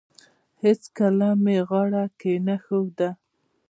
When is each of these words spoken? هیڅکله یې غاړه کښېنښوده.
هیڅکله 0.63 1.29
یې 1.53 1.59
غاړه 1.69 2.03
کښېنښوده. 2.19 3.09